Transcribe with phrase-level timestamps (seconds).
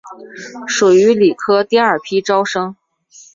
[0.65, 2.75] 属于理科第二批招生。